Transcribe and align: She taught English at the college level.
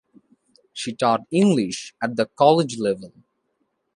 She 0.73 0.95
taught 0.95 1.27
English 1.29 1.93
at 2.01 2.15
the 2.15 2.25
college 2.25 2.79
level. 2.79 3.13